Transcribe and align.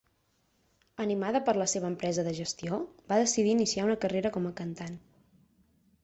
Animada 1.03 1.41
per 1.49 1.53
la 1.61 1.67
seva 1.73 1.91
empresa 1.93 2.23
de 2.27 2.33
gestió, 2.39 2.79
va 3.13 3.19
decidir 3.23 3.51
iniciar 3.57 3.85
una 3.89 3.97
carrera 4.07 4.31
com 4.39 4.49
a 4.51 4.53
cantant. 4.63 4.97